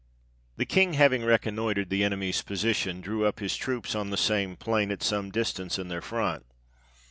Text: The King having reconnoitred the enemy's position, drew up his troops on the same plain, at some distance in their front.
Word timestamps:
The 0.57 0.65
King 0.65 0.93
having 0.95 1.21
reconnoitred 1.23 1.91
the 1.91 2.03
enemy's 2.03 2.41
position, 2.41 3.01
drew 3.01 3.23
up 3.23 3.39
his 3.39 3.55
troops 3.55 3.93
on 3.93 4.09
the 4.09 4.17
same 4.17 4.55
plain, 4.55 4.89
at 4.89 5.03
some 5.03 5.29
distance 5.29 5.77
in 5.77 5.89
their 5.89 6.01
front. 6.01 6.43